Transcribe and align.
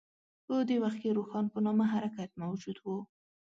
په 0.45 0.55
دې 0.67 0.77
وخت 0.83 0.97
کې 1.01 1.15
روښان 1.17 1.45
په 1.53 1.59
نامه 1.65 1.85
حرکت 1.93 2.29
موجود 2.41 2.77
و. 2.83 2.87